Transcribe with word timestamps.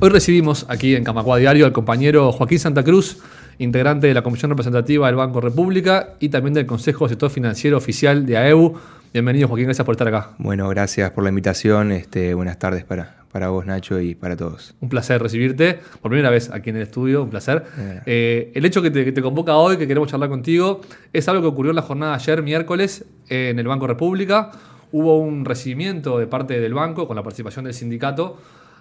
Hoy 0.00 0.10
recibimos 0.10 0.64
aquí 0.68 0.94
en 0.94 1.02
Camacua 1.02 1.38
Diario 1.38 1.66
al 1.66 1.72
compañero 1.72 2.30
Joaquín 2.30 2.60
Santa 2.60 2.84
Cruz, 2.84 3.18
integrante 3.58 4.06
de 4.06 4.14
la 4.14 4.22
Comisión 4.22 4.48
Representativa 4.48 5.08
del 5.08 5.16
Banco 5.16 5.40
República 5.40 6.10
y 6.20 6.28
también 6.28 6.54
del 6.54 6.66
Consejo 6.66 7.06
de 7.06 7.08
Sector 7.10 7.30
Financiero 7.30 7.76
Oficial 7.76 8.24
de 8.24 8.36
AEU. 8.36 8.74
Bienvenido 9.12 9.48
Joaquín, 9.48 9.64
gracias 9.64 9.84
por 9.84 9.94
estar 9.94 10.06
acá. 10.06 10.30
Bueno, 10.38 10.68
gracias 10.68 11.10
por 11.10 11.24
la 11.24 11.30
invitación. 11.30 11.90
Este, 11.90 12.32
buenas 12.34 12.60
tardes 12.60 12.84
para, 12.84 13.24
para 13.32 13.48
vos, 13.48 13.66
Nacho, 13.66 13.98
y 13.98 14.14
para 14.14 14.36
todos. 14.36 14.72
Un 14.80 14.88
placer 14.88 15.20
recibirte 15.20 15.80
por 16.00 16.12
primera 16.12 16.30
vez 16.30 16.48
aquí 16.52 16.70
en 16.70 16.76
el 16.76 16.82
estudio, 16.82 17.24
un 17.24 17.30
placer. 17.30 17.64
Eh, 18.06 18.52
el 18.54 18.64
hecho 18.64 18.80
que 18.80 18.92
te, 18.92 19.04
que 19.04 19.10
te, 19.10 19.20
convoca 19.20 19.56
hoy, 19.56 19.78
que 19.78 19.88
queremos 19.88 20.08
charlar 20.08 20.28
contigo, 20.28 20.80
es 21.12 21.28
algo 21.28 21.42
que 21.42 21.48
ocurrió 21.48 21.70
en 21.70 21.76
la 21.76 21.82
jornada 21.82 22.12
de 22.12 22.22
ayer, 22.22 22.42
miércoles, 22.44 23.04
en 23.28 23.58
el 23.58 23.66
Banco 23.66 23.88
República. 23.88 24.52
Hubo 24.92 25.18
un 25.18 25.44
recibimiento 25.44 26.20
de 26.20 26.28
parte 26.28 26.60
del 26.60 26.72
banco 26.72 27.08
con 27.08 27.16
la 27.16 27.24
participación 27.24 27.64
del 27.64 27.74
sindicato 27.74 28.38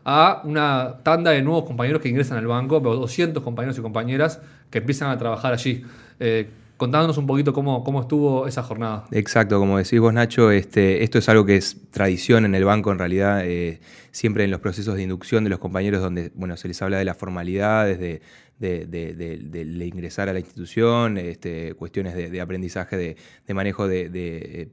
a 0.09 0.39
una 0.45 0.99
tanda 1.03 1.31
de 1.31 1.41
nuevos 1.41 1.65
compañeros 1.65 2.01
que 2.01 2.07
ingresan 2.07 2.37
al 2.37 2.47
banco, 2.47 2.79
200 2.79 3.43
compañeros 3.43 3.77
y 3.77 3.81
compañeras 3.81 4.39
que 4.69 4.77
empiezan 4.77 5.09
a 5.09 5.17
trabajar 5.17 5.51
allí. 5.51 5.83
Eh, 6.21 6.49
contándonos 6.77 7.17
un 7.17 7.27
poquito 7.27 7.51
cómo, 7.51 7.83
cómo 7.83 7.99
estuvo 7.99 8.47
esa 8.47 8.63
jornada. 8.63 9.03
Exacto, 9.11 9.59
como 9.59 9.77
decís 9.77 9.99
vos, 9.99 10.13
Nacho, 10.13 10.49
este, 10.51 11.03
esto 11.03 11.17
es 11.17 11.27
algo 11.27 11.45
que 11.45 11.57
es 11.57 11.75
tradición 11.91 12.45
en 12.45 12.55
el 12.55 12.63
banco, 12.63 12.89
en 12.93 12.99
realidad, 12.99 13.41
eh, 13.43 13.81
siempre 14.11 14.45
en 14.45 14.51
los 14.51 14.61
procesos 14.61 14.95
de 14.95 15.03
inducción 15.03 15.43
de 15.43 15.49
los 15.49 15.59
compañeros, 15.59 16.01
donde 16.01 16.31
bueno, 16.35 16.55
se 16.55 16.69
les 16.69 16.81
habla 16.81 16.99
de 16.99 17.03
las 17.03 17.17
formalidades, 17.17 17.99
de, 17.99 18.21
de, 18.59 18.85
de, 18.87 19.85
ingresar 19.85 20.29
a 20.29 20.33
la 20.33 20.39
institución, 20.39 21.17
este, 21.17 21.73
cuestiones 21.75 22.15
de, 22.15 22.41
aprendizaje, 22.41 22.97
de, 22.97 23.53
manejo 23.53 23.87
de, 23.87 24.69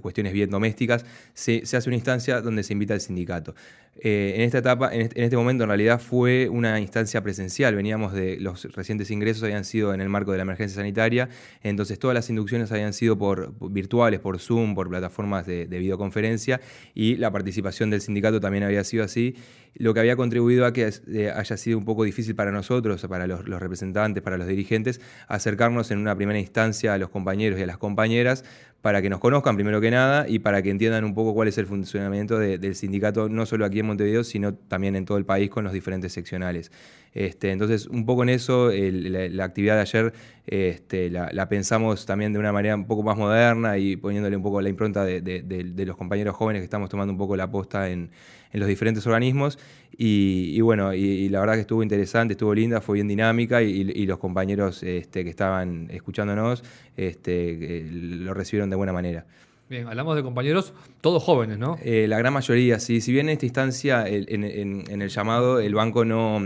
cuestiones 0.00 0.32
bien 0.32 0.50
domésticas, 0.50 1.04
se, 1.34 1.62
hace 1.62 1.88
una 1.88 1.96
instancia 1.96 2.40
donde 2.40 2.62
se 2.62 2.72
invita 2.72 2.94
al 2.94 3.00
sindicato. 3.00 3.54
Eh, 3.98 4.34
en 4.36 4.42
esta 4.42 4.58
etapa, 4.58 4.90
en 4.92 5.10
este, 5.14 5.36
momento 5.36 5.64
en 5.64 5.68
realidad 5.68 6.00
fue 6.00 6.50
una 6.50 6.80
instancia 6.80 7.22
presencial, 7.22 7.74
veníamos 7.74 8.12
de 8.12 8.38
los 8.38 8.64
recientes 8.74 9.10
ingresos 9.10 9.42
habían 9.42 9.64
sido 9.64 9.94
en 9.94 10.02
el 10.02 10.10
marco 10.10 10.32
de 10.32 10.36
la 10.36 10.42
emergencia 10.42 10.76
sanitaria, 10.76 11.30
entonces 11.62 11.98
todas 11.98 12.14
las 12.14 12.28
inducciones 12.28 12.70
habían 12.72 12.92
sido 12.92 13.16
por, 13.16 13.54
virtuales, 13.70 14.20
por 14.20 14.38
Zoom, 14.38 14.74
por 14.74 14.90
plataformas 14.90 15.46
de 15.46 15.66
videoconferencia 15.66 16.60
y 16.94 17.16
la 17.16 17.30
participación 17.30 17.88
del 17.88 18.02
sindicato 18.02 18.38
también 18.38 18.64
había 18.64 18.84
sido 18.84 19.02
así 19.02 19.34
lo 19.78 19.92
que 19.92 20.00
había 20.00 20.16
contribuido 20.16 20.64
a 20.66 20.72
que 20.72 20.90
eh, 21.08 21.30
haya 21.30 21.56
sido 21.56 21.78
un 21.78 21.84
poco 21.84 22.04
difícil 22.04 22.34
para 22.34 22.50
nosotros, 22.50 23.04
para 23.08 23.25
los, 23.26 23.44
representantes, 23.44 24.22
para 24.22 24.38
los 24.38 24.46
dirigentes, 24.46 25.00
acercarnos 25.28 25.90
en 25.90 25.98
una 25.98 26.14
primera 26.14 26.38
instancia 26.38 26.94
a 26.94 26.98
los 26.98 27.10
compañeros 27.10 27.58
y 27.58 27.62
a 27.62 27.66
las 27.66 27.78
compañeras 27.78 28.44
para 28.82 29.02
que 29.02 29.10
nos 29.10 29.18
conozcan 29.18 29.56
primero 29.56 29.80
que 29.80 29.90
nada 29.90 30.28
y 30.28 30.38
para 30.38 30.62
que 30.62 30.70
entiendan 30.70 31.04
un 31.04 31.14
poco 31.14 31.34
cuál 31.34 31.48
es 31.48 31.58
el 31.58 31.66
funcionamiento 31.66 32.38
del 32.38 32.74
sindicato, 32.76 33.28
no 33.28 33.44
solo 33.44 33.64
aquí 33.64 33.80
en 33.80 33.86
Montevideo, 33.86 34.22
sino 34.22 34.54
también 34.54 34.94
en 34.94 35.04
todo 35.04 35.18
el 35.18 35.24
país 35.24 35.50
con 35.50 35.64
los 35.64 35.72
diferentes 35.72 36.12
seccionales. 36.12 36.70
Este, 37.16 37.50
entonces, 37.50 37.86
un 37.86 38.04
poco 38.04 38.24
en 38.24 38.28
eso, 38.28 38.70
la, 38.70 39.44
actividad 39.44 39.76
de 39.76 39.80
ayer 39.80 40.12
este, 40.46 41.08
la, 41.08 41.48
pensamos 41.48 42.04
también 42.04 42.34
de 42.34 42.38
una 42.38 42.52
manera 42.52 42.74
un 42.74 42.86
poco 42.86 43.02
más 43.02 43.16
moderna 43.16 43.78
y 43.78 43.96
poniéndole 43.96 44.36
un 44.36 44.42
poco 44.42 44.60
la 44.60 44.68
impronta 44.68 45.02
de, 45.02 45.84
los 45.86 45.96
compañeros 45.96 46.36
jóvenes 46.36 46.60
que 46.60 46.64
estamos 46.64 46.90
tomando 46.90 47.14
un 47.14 47.18
poco 47.18 47.34
la 47.34 47.50
posta 47.50 47.88
en, 47.88 48.10
los 48.52 48.68
diferentes 48.68 49.06
organismos. 49.06 49.58
Y, 49.96 50.60
bueno, 50.60 50.92
y, 50.92 51.30
la 51.30 51.40
verdad 51.40 51.54
que 51.54 51.60
estuvo 51.60 51.82
interesante, 51.82 52.32
estuvo 52.32 52.52
linda, 52.54 52.82
fue 52.82 52.96
bien 52.96 53.08
dinámica 53.08 53.62
y, 53.62 54.04
los 54.04 54.18
compañeros 54.18 54.82
este, 54.82 55.24
que 55.24 55.30
estaban 55.30 55.88
escuchándonos 55.90 56.64
lo 56.98 58.34
recibieron 58.34 58.68
de 58.68 58.76
buena 58.76 58.92
manera. 58.92 59.24
Bien, 59.68 59.88
hablamos 59.88 60.14
de 60.14 60.22
compañeros, 60.22 60.72
todos 61.00 61.20
jóvenes, 61.24 61.58
¿no? 61.58 61.76
Eh, 61.82 62.06
la 62.08 62.18
gran 62.18 62.32
mayoría, 62.32 62.78
sí. 62.78 63.00
Si 63.00 63.10
bien 63.10 63.28
en 63.28 63.32
esta 63.32 63.46
instancia, 63.46 64.04
en, 64.06 64.44
el 64.44 65.08
llamado, 65.08 65.58
el 65.58 65.74
banco 65.74 66.04
no, 66.04 66.40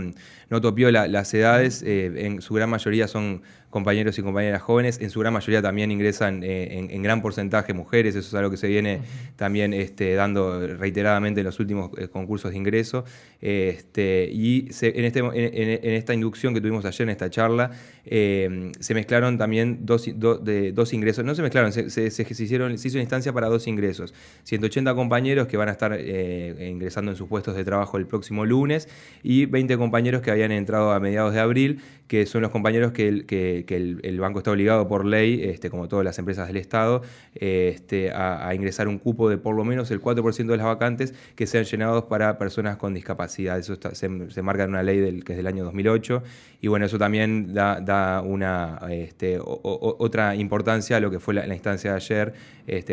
no 0.49 0.61
topió 0.61 0.89
las 0.91 1.33
edades, 1.35 1.83
eh, 1.83 2.11
en 2.25 2.41
su 2.41 2.55
gran 2.55 2.71
mayoría 2.71 3.07
son 3.07 3.43
compañeros 3.69 4.19
y 4.19 4.21
compañeras 4.21 4.61
jóvenes, 4.61 4.99
en 4.99 5.09
su 5.09 5.21
gran 5.21 5.33
mayoría 5.33 5.61
también 5.61 5.91
ingresan 5.91 6.43
eh, 6.43 6.89
en, 6.91 7.01
gran 7.03 7.21
porcentaje 7.21 7.73
mujeres, 7.73 8.15
eso 8.15 8.27
es 8.27 8.33
algo 8.33 8.51
que 8.51 8.57
se 8.57 8.67
viene 8.67 8.99
también 9.37 9.73
este, 9.73 10.13
dando 10.13 10.67
reiteradamente 10.67 11.39
en 11.39 11.45
los 11.45 11.57
últimos 11.59 11.89
concursos 12.11 12.51
de 12.51 12.57
ingreso. 12.57 13.05
Este, 13.39 14.29
y 14.29 14.67
en, 14.81 15.05
este, 15.05 15.19
en, 15.19 15.93
esta 15.93 16.13
inducción 16.13 16.53
que 16.53 16.59
tuvimos 16.59 16.83
ayer, 16.83 17.03
en 17.03 17.11
esta 17.11 17.29
charla, 17.29 17.71
se 18.03 18.93
mezclaron 18.93 19.37
también 19.37 19.85
dos, 19.85 20.05
de, 20.05 20.73
dos 20.73 20.91
ingresos, 20.93 21.23
no 21.23 21.33
se 21.33 21.41
mezclaron, 21.41 21.71
se, 21.71 21.89
se, 21.89 22.21
hicieron, 22.29 22.77
se 22.77 22.89
hizo 22.89 22.99
para 23.33 23.47
dos 23.47 23.67
ingresos. 23.67 24.13
180 24.43 24.95
compañeros 24.95 25.47
que 25.47 25.57
van 25.57 25.67
a 25.69 25.73
estar 25.73 25.99
ingresando 25.99 27.11
en 27.11 27.17
sus 27.17 27.27
puestos 27.27 27.55
de 27.55 27.65
trabajo 27.65 27.97
el 27.97 28.07
próximo 28.07 28.45
lunes 28.45 28.87
y 29.21 29.45
20 29.45 29.77
compañeros 29.77 30.21
que 30.21 30.31
habían 30.31 30.51
entrado 30.51 30.91
a 30.91 30.99
mediados 30.99 31.33
de 31.33 31.41
abril, 31.41 31.81
que 32.11 32.25
son 32.25 32.41
los 32.41 32.51
compañeros 32.51 32.91
que, 32.91 33.07
el, 33.07 34.19
banco 34.19 34.39
está 34.39 34.51
obligado 34.51 34.85
por 34.85 35.05
ley, 35.05 35.43
este, 35.45 35.69
como 35.69 35.87
todas 35.87 36.03
las 36.03 36.19
empresas 36.19 36.45
del 36.45 36.57
Estado, 36.57 37.03
este, 37.35 38.11
a, 38.11 38.53
ingresar 38.53 38.89
un 38.89 38.97
cupo 38.97 39.29
de 39.29 39.37
por 39.37 39.55
lo 39.55 39.63
menos 39.63 39.91
el 39.91 40.01
4% 40.01 40.45
de 40.45 40.57
las 40.57 40.65
vacantes 40.65 41.13
que 41.37 41.47
sean 41.47 41.63
llenados 41.63 42.03
para 42.03 42.37
personas 42.37 42.75
con 42.75 42.93
discapacidad. 42.93 43.57
Eso 43.57 43.77
se, 43.93 44.41
marca 44.41 44.65
en 44.65 44.71
una 44.71 44.83
ley 44.83 45.21
que 45.21 45.31
es 45.31 45.37
del 45.37 45.47
año 45.47 45.63
2008 45.63 46.21
y 46.59 46.67
bueno, 46.67 46.85
eso 46.85 46.97
también 46.99 47.53
da, 47.53 48.21
una 48.25 48.81
este, 48.89 49.39
otra 49.41 50.35
importancia 50.35 50.97
a 50.97 50.99
lo 50.99 51.11
que 51.11 51.21
fue 51.21 51.33
la, 51.33 51.47
instancia 51.47 51.91
de 51.91 51.95
ayer, 51.95 52.33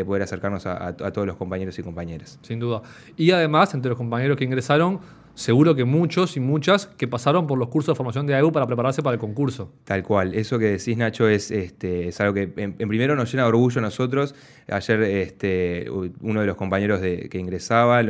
poder 0.05 0.23
acercarnos 0.23 0.65
a 0.65 0.93
todos 1.11 1.27
los 1.27 1.35
compañeros 1.35 1.77
y 1.77 1.83
compañeras. 1.83 2.39
Sin 2.41 2.57
duda. 2.57 2.83
Y 3.17 3.31
además, 3.31 3.73
entre 3.73 3.89
los 3.89 3.97
compañeros 3.97 4.37
que 4.37 4.45
ingresaron, 4.45 5.01
seguro 5.39 5.73
que 5.73 5.85
muchos 5.85 6.35
y 6.35 6.41
muchas 6.41 6.87
que 6.87 7.07
pasaron 7.07 7.47
por 7.47 7.57
los 7.57 7.69
cursos 7.69 7.93
de 7.93 7.97
formación 7.97 8.27
de 8.27 8.35
AEU 8.35 8.51
para 8.51 8.67
prepararse 8.67 9.01
para 9.01 9.13
el 9.13 9.19
concurso. 9.19 9.71
Tal 9.85 10.03
cual, 10.03 10.35
eso 10.35 10.59
que 10.59 10.65
decís 10.65 10.97
Nacho 10.97 11.29
es, 11.29 11.49
este, 11.49 12.09
es 12.09 12.19
algo 12.19 12.33
que 12.33 12.51
en, 12.57 12.73
primero 12.73 13.15
nos 13.15 13.31
llena 13.31 13.43
de 13.43 13.49
orgullo 13.49 13.79
a 13.79 13.81
nosotros. 13.81 14.35
Ayer 14.67 15.01
este, 15.01 15.87
uno 15.89 16.41
de 16.41 16.45
los 16.45 16.57
compañeros 16.57 16.99
de, 16.99 17.29
que 17.29 17.39
ingresaba 17.39 18.01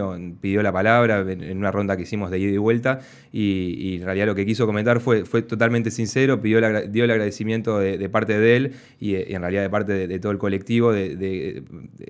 pidió 0.42 0.64
la 0.64 0.74
palabra 0.74 1.20
en, 1.20 1.56
una 1.58 1.72
ronda 1.72 1.96
que 1.98 2.04
hicimos 2.04 2.32
de 2.32 2.40
ida 2.40 2.52
y 2.52 2.58
vuelta 2.58 3.00
y, 3.32 3.98
en 3.98 4.06
realidad 4.06 4.26
lo 4.26 4.36
que 4.36 4.46
quiso 4.46 4.66
comentar 4.66 5.00
fue, 5.00 5.24
fue 5.24 5.44
totalmente 5.44 5.92
sincero, 5.92 6.42
pidió 6.42 6.60
dio 6.90 7.04
el 7.04 7.12
agradecimiento 7.12 7.78
de, 7.78 8.10
parte 8.10 8.40
de 8.40 8.56
él 8.56 8.74
y, 9.00 9.16
en 9.16 9.42
realidad 9.42 9.62
de 9.62 9.70
parte 9.70 10.08
de, 10.08 10.20
todo 10.20 10.32
el 10.32 10.40
colectivo, 10.40 10.92
de, 10.92 11.64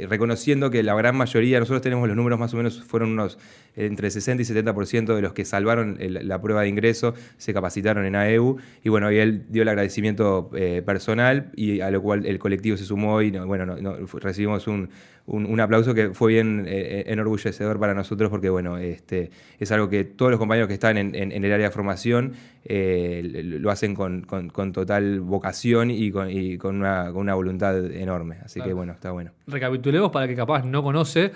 reconociendo 0.08 0.70
que 0.70 0.82
la 0.82 0.96
gran 0.96 1.18
mayoría, 1.18 1.60
nosotros 1.60 1.82
tenemos 1.82 2.08
los 2.08 2.16
números 2.16 2.40
más 2.40 2.54
o 2.54 2.58
menos, 2.58 2.82
fueron 2.82 3.12
unos 3.12 3.38
entre 3.76 4.10
60 4.10 4.44
y 4.44 4.46
70% 4.46 5.09
de 5.16 5.22
los 5.22 5.34
que 5.34 5.46
salvaron 5.46 5.98
la 6.00 6.42
prueba 6.42 6.62
de 6.62 6.70
ingreso 6.70 7.14
se 7.38 7.54
capacitaron 7.54 8.06
en 8.06 8.16
AEU 8.16 8.58
y 8.84 8.90
bueno, 8.90 9.12
y 9.12 9.18
él 9.18 9.46
dio 9.50 9.64
el 9.64 9.70
agradecimiento 9.70 10.50
eh, 10.56 10.82
personal 10.86 11.52
y 11.56 11.82
a 11.82 11.92
lo 11.92 12.02
cual 12.02 12.26
el 12.26 12.40
colectivo 12.40 12.78
se 12.78 12.86
sumó 12.86 13.22
y 13.22 13.32
bueno, 13.32 13.76
recibimos 14.20 14.68
un, 14.68 14.90
un, 15.26 15.60
aplauso 15.60 15.94
que 15.94 16.14
fue 16.14 16.34
bien 16.34 16.66
eh, 16.68 17.04
enorgullecedor 17.08 17.80
para 17.80 17.94
nosotros 17.94 18.30
porque 18.30 18.50
bueno, 18.50 18.78
este, 18.78 19.30
es 19.60 19.72
algo 19.72 19.90
que 19.90 20.04
todos 20.04 20.32
los 20.32 20.40
compañeros 20.40 20.68
que 20.68 20.74
están 20.74 20.98
en, 20.98 21.16
el 21.16 21.54
área 21.54 21.68
de 21.68 21.72
formación 21.72 22.34
eh, 22.66 23.22
lo 23.44 23.70
hacen 23.72 23.96
con, 23.96 24.24
total 24.74 25.20
vocación 25.22 25.92
y 25.92 26.12
con, 26.58 26.76
una, 26.78 27.34
voluntad 27.36 27.86
enorme. 27.92 28.38
Así 28.44 28.62
que 28.62 28.74
bueno, 28.74 28.94
está 28.94 29.12
bueno. 29.12 29.32
Recapitulemos 29.48 30.12
para 30.12 30.28
que 30.28 30.36
capaz 30.36 30.64
no 30.64 30.84
conoce, 30.84 31.32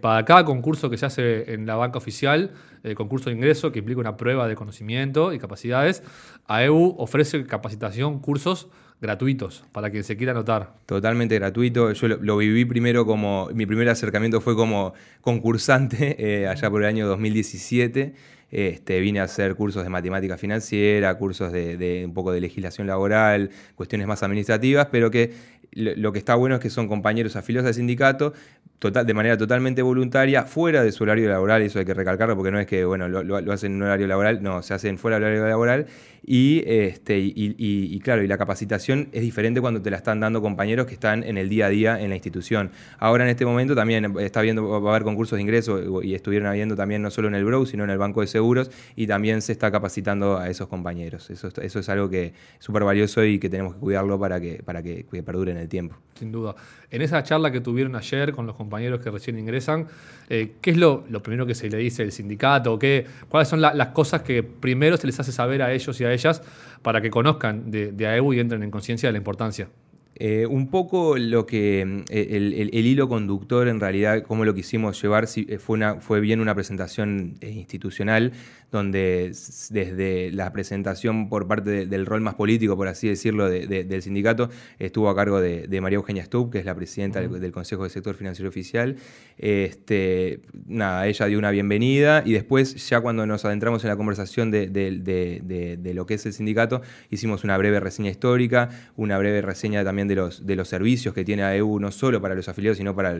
para 0.00 0.24
cada 0.24 0.44
concurso 0.44 0.88
que 0.88 0.96
se 0.96 1.06
hace 1.06 1.52
en 1.52 1.66
la 1.66 1.76
banca 1.76 1.98
oficial, 1.98 2.52
el 2.82 2.94
concurso 2.94 3.30
de 3.30 3.36
ingreso 3.36 3.72
que 3.72 3.80
implica 3.80 4.00
una 4.00 4.16
prueba 4.16 4.48
de 4.48 4.54
conocimiento 4.54 5.32
y 5.32 5.38
capacidades, 5.38 6.02
AEU 6.46 6.96
ofrece 6.98 7.44
capacitación, 7.44 8.20
cursos 8.20 8.68
gratuitos 9.02 9.64
para 9.72 9.90
quien 9.90 10.04
se 10.04 10.16
quiera 10.16 10.32
anotar. 10.32 10.74
Totalmente 10.86 11.34
gratuito. 11.34 11.92
Yo 11.92 12.08
lo, 12.08 12.36
viví 12.36 12.64
primero 12.64 13.04
como, 13.04 13.50
mi 13.52 13.66
primer 13.66 13.88
acercamiento 13.88 14.40
fue 14.40 14.54
como 14.54 14.94
concursante 15.20 16.16
eh, 16.42 16.46
allá 16.46 16.70
por 16.70 16.82
el 16.82 16.88
año 16.88 17.06
2017. 17.08 18.14
Este, 18.52 19.00
vine 19.00 19.20
a 19.20 19.24
hacer 19.24 19.54
cursos 19.54 19.82
de 19.82 19.88
matemática 19.88 20.36
financiera, 20.36 21.16
cursos 21.16 21.50
de, 21.52 22.02
un 22.04 22.14
poco 22.14 22.32
de 22.32 22.40
legislación 22.40 22.86
laboral, 22.86 23.50
cuestiones 23.74 24.06
más 24.06 24.22
administrativas, 24.22 24.88
pero 24.92 25.10
que 25.10 25.32
lo, 25.72 26.12
que 26.12 26.18
está 26.18 26.34
bueno 26.34 26.56
es 26.56 26.60
que 26.60 26.68
son 26.68 26.86
compañeros 26.86 27.34
afiliados 27.34 27.66
al 27.66 27.72
sindicato, 27.72 28.34
total, 28.78 29.06
de 29.06 29.14
manera 29.14 29.38
totalmente 29.38 29.80
voluntaria, 29.80 30.44
fuera 30.44 30.84
de 30.84 30.92
su 30.92 31.02
horario 31.02 31.30
laboral, 31.30 31.62
eso 31.62 31.78
hay 31.78 31.86
que 31.86 31.94
recalcarlo 31.94 32.36
porque 32.36 32.50
no 32.50 32.60
es 32.60 32.66
que 32.66 32.84
bueno, 32.84 33.08
lo, 33.08 33.22
lo, 33.22 33.52
hacen 33.52 33.72
en 33.72 33.76
un 33.76 33.84
horario 33.84 34.06
laboral, 34.06 34.42
no, 34.42 34.62
se 34.62 34.74
hacen 34.74 34.98
fuera 34.98 35.16
del 35.16 35.24
horario 35.24 35.48
laboral 35.48 35.86
y, 36.24 36.62
este, 36.66 37.18
y, 37.18 37.98
claro, 38.00 38.22
y 38.22 38.28
la 38.28 38.38
capacitación 38.38 39.08
es 39.12 39.22
diferente 39.22 39.60
cuando 39.60 39.82
te 39.82 39.90
la 39.90 39.96
están 39.96 40.20
dando 40.20 40.40
compañeros 40.40 40.86
que 40.86 40.94
están 40.94 41.24
en 41.24 41.36
el 41.36 41.48
día 41.48 41.66
a 41.66 41.68
día 41.68 42.00
en 42.00 42.10
la 42.10 42.14
institución. 42.14 42.70
Ahora 42.98 43.24
en 43.24 43.30
este 43.30 43.44
momento 43.44 43.74
también 43.74 44.14
está 44.20 44.40
viendo, 44.40 44.80
va 44.80 44.90
a 44.90 44.94
haber 44.94 45.02
concursos 45.02 45.36
de 45.36 45.42
ingreso 45.42 46.02
y 46.02 46.14
estuvieron 46.14 46.48
habiendo 46.48 46.76
también 46.76 47.02
no 47.02 47.10
solo 47.10 47.28
en 47.28 47.34
el 47.34 47.44
BROW, 47.44 47.66
sino 47.66 47.82
en 47.84 47.90
el 47.90 47.98
Banco 47.98 48.20
de 48.20 48.28
Seguros 48.28 48.70
y 48.94 49.06
también 49.06 49.42
se 49.42 49.52
está 49.52 49.72
capacitando 49.72 50.38
a 50.38 50.48
esos 50.48 50.68
compañeros. 50.68 51.28
Eso, 51.30 51.48
eso 51.60 51.78
es 51.80 51.88
algo 51.88 52.08
que 52.08 52.26
es 52.26 52.32
súper 52.60 52.84
valioso 52.84 53.24
y 53.24 53.38
que 53.38 53.48
tenemos 53.48 53.74
que 53.74 53.80
cuidarlo 53.80 54.18
para 54.18 54.40
que, 54.40 54.62
para 54.64 54.82
que, 54.82 55.04
que 55.10 55.22
perduren 55.22 55.56
el 55.56 55.68
tiempo. 55.68 55.96
Sin 56.14 56.30
duda. 56.30 56.54
En 56.90 57.02
esa 57.02 57.22
charla 57.22 57.50
que 57.50 57.60
tuvieron 57.60 57.96
ayer 57.96 58.32
con 58.32 58.46
los 58.46 58.54
compañeros 58.54 59.00
que 59.00 59.10
recién 59.10 59.38
ingresan, 59.38 59.86
eh, 60.28 60.52
¿qué 60.60 60.70
es 60.70 60.76
lo, 60.76 61.04
primero 61.22 61.46
que 61.46 61.54
se 61.54 61.68
le 61.68 61.78
dice 61.78 62.02
al 62.02 62.12
sindicato? 62.12 62.78
¿Qué, 62.78 63.06
¿Cuáles 63.28 63.48
son 63.48 63.60
las 63.60 63.88
cosas 63.88 64.22
que 64.22 64.42
primero 64.42 64.96
se 64.96 65.06
les 65.06 65.18
hace 65.18 65.32
saber 65.32 65.62
a 65.62 65.72
ellos 65.72 65.98
y 66.00 66.04
a 66.04 66.11
ellas 66.12 66.42
para 66.82 67.00
que 67.00 67.10
conozcan 67.10 67.70
de, 67.70 67.92
de 67.92 68.06
AEU 68.06 68.32
y 68.34 68.40
entren 68.40 68.62
en 68.62 68.70
conciencia 68.70 69.08
de 69.08 69.12
la 69.12 69.18
importancia? 69.18 69.68
Eh, 70.16 70.46
un 70.46 70.68
poco 70.68 71.16
lo 71.16 71.46
que 71.46 72.04
eh, 72.10 72.28
el, 72.30 72.86
hilo 72.86 73.08
conductor 73.08 73.66
en 73.66 73.80
realidad, 73.80 74.22
cómo 74.22 74.44
lo 74.44 74.54
quisimos 74.54 75.00
llevar, 75.00 75.26
eh, 75.34 75.58
fue, 75.58 76.00
fue 76.00 76.20
bien 76.20 76.40
una 76.40 76.54
presentación 76.54 77.34
institucional 77.40 78.32
donde 78.72 79.32
desde 79.70 80.32
la 80.32 80.50
presentación 80.52 81.28
por 81.28 81.46
parte 81.46 81.86
del 81.86 82.06
rol 82.06 82.22
más 82.22 82.34
político, 82.34 82.74
por 82.74 82.88
así 82.88 83.06
decirlo, 83.06 83.48
del 83.50 84.02
sindicato, 84.02 84.48
estuvo 84.78 85.10
a 85.10 85.14
cargo 85.14 85.40
de, 85.40 85.80
María 85.82 85.96
Eugenia 85.96 86.24
Stubb, 86.24 86.50
que 86.50 86.58
es 86.58 86.64
la 86.64 86.74
presidenta 86.74 87.20
del, 87.20 87.52
Consejo 87.52 87.84
de 87.84 87.90
Sector 87.90 88.14
Financiero 88.14 88.48
Oficial. 88.48 88.96
Este, 89.36 90.40
nada, 90.66 91.06
ella 91.06 91.26
dio 91.26 91.38
una 91.38 91.50
bienvenida 91.50 92.22
y 92.24 92.32
después, 92.32 92.88
ya 92.88 93.00
cuando 93.02 93.26
nos 93.26 93.44
adentramos 93.44 93.84
en 93.84 93.90
la 93.90 93.96
conversación 93.96 94.50
de, 94.50 95.92
lo 95.94 96.06
que 96.06 96.14
es 96.14 96.24
el 96.24 96.32
sindicato, 96.32 96.80
hicimos 97.10 97.44
una 97.44 97.58
breve 97.58 97.78
reseña 97.78 98.10
histórica, 98.10 98.70
una 98.96 99.18
breve 99.18 99.42
reseña 99.42 99.84
también 99.84 100.08
de 100.08 100.14
los, 100.14 100.46
de 100.46 100.56
los 100.56 100.68
servicios 100.68 101.14
que 101.14 101.24
tiene 101.26 101.42
AEU, 101.42 101.78
no 101.78 101.90
solo 101.90 102.22
para 102.22 102.34
los 102.34 102.48
afiliados, 102.48 102.78
sino 102.78 102.96
para 102.96 103.18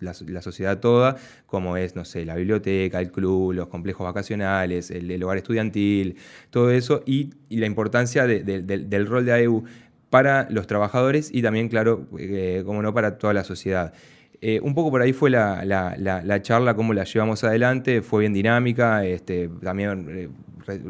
la 0.00 0.42
sociedad 0.42 0.78
toda, 0.80 1.16
como 1.46 1.76
es, 1.76 1.94
no 1.94 2.06
sé, 2.06 2.24
la 2.24 2.36
biblioteca, 2.36 3.00
el 3.00 3.12
club, 3.12 3.52
los 3.52 3.68
complejos 3.68 4.06
vacacionales, 4.06 4.93
el, 4.94 5.22
hogar 5.22 5.38
estudiantil, 5.38 6.16
todo 6.50 6.70
eso, 6.70 7.02
y, 7.06 7.30
la 7.50 7.66
importancia 7.66 8.26
del 8.26 9.06
rol 9.06 9.24
de 9.24 9.32
AEU 9.32 9.64
para 10.14 10.46
los 10.48 10.68
trabajadores 10.68 11.30
y 11.32 11.42
también, 11.42 11.68
claro, 11.68 12.06
eh, 12.20 12.62
como 12.64 12.82
no, 12.82 12.94
para 12.94 13.18
toda 13.18 13.34
la 13.34 13.42
sociedad. 13.42 13.92
Eh, 14.40 14.60
un 14.62 14.72
poco 14.72 14.92
por 14.92 15.02
ahí 15.02 15.12
fue 15.12 15.28
la, 15.28 16.40
charla, 16.40 16.76
cómo 16.76 16.94
la 16.94 17.02
llevamos 17.02 17.42
adelante, 17.42 18.00
fue 18.00 18.20
bien 18.20 18.32
dinámica, 18.32 19.04
este, 19.04 19.50
también 19.60 20.06
eh, 20.08 20.28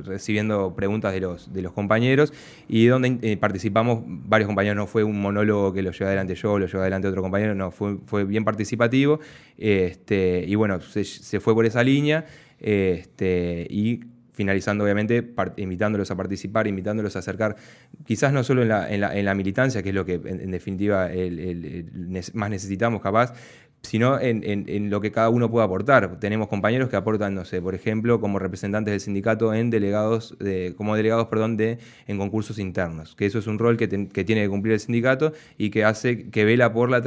recibiendo 0.04 0.74
preguntas 0.76 1.14
de 1.14 1.20
los, 1.20 1.50
de 1.54 1.62
los 1.62 1.72
compañeros 1.72 2.34
y 2.68 2.84
donde 2.84 3.38
participamos 3.38 4.02
varios 4.06 4.46
compañeros, 4.46 4.76
no 4.76 4.86
fue 4.86 5.04
un 5.04 5.18
monólogo 5.18 5.72
que 5.72 5.80
lo 5.80 5.92
lleva 5.92 6.08
adelante 6.08 6.34
yo, 6.34 6.58
lo 6.58 6.66
lleva 6.66 6.82
adelante 6.82 7.08
otro 7.08 7.22
compañero, 7.22 7.54
no, 7.54 7.70
fue, 7.70 7.96
fue 8.04 8.24
bien 8.24 8.44
participativo 8.44 9.20
este, 9.56 10.44
y 10.46 10.54
bueno, 10.54 10.82
se, 10.82 11.04
se, 11.04 11.40
fue 11.40 11.54
por 11.54 11.64
esa 11.64 11.82
línea 11.82 12.26
este, 12.60 13.66
y 13.70 14.00
finalizando 14.32 14.82
obviamente 14.82 15.32
invitándolos 15.56 16.10
a 16.10 16.16
participar, 16.16 16.66
invitándolos 16.66 17.14
a 17.14 17.20
acercar, 17.20 17.54
quizás 18.04 18.32
no 18.32 18.42
solo 18.42 18.62
en 18.62 18.68
la, 18.68 18.92
en 18.92 19.24
la, 19.24 19.34
militancia, 19.34 19.82
que 19.82 19.90
es 19.90 19.94
lo 19.94 20.04
que 20.04 20.14
en, 20.14 20.50
definitiva 20.50 21.08
más 22.32 22.50
necesitamos 22.50 23.00
capaz, 23.00 23.32
sino 23.84 24.18
en, 24.20 24.90
lo 24.90 25.00
que 25.00 25.12
cada 25.12 25.28
uno 25.28 25.50
puede 25.50 25.64
aportar. 25.64 26.18
Tenemos 26.18 26.48
compañeros 26.48 26.88
que 26.88 26.96
aportan, 26.96 27.34
no 27.34 27.44
sé, 27.44 27.60
por 27.60 27.74
ejemplo, 27.74 28.20
como 28.20 28.38
representantes 28.38 28.92
del 28.92 29.00
sindicato 29.00 29.54
en 29.54 29.70
delegados, 29.70 30.36
de, 30.40 30.74
como 30.76 30.96
delegados, 30.96 31.26
perdón, 31.26 31.56
de, 31.56 31.78
en 32.06 32.18
concursos 32.18 32.58
internos, 32.58 33.14
que 33.14 33.26
eso 33.26 33.38
es 33.38 33.46
un 33.46 33.58
rol 33.58 33.76
que, 33.76 33.86
tiene 33.88 34.42
que 34.42 34.48
cumplir 34.48 34.74
el 34.74 34.80
sindicato 34.80 35.32
y 35.58 35.70
que 35.70 35.84
hace, 35.84 36.30
que 36.30 36.44
vela 36.44 36.72
por 36.72 36.90
la, 36.90 37.00